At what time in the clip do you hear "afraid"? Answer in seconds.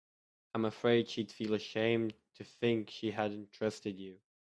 0.65-1.07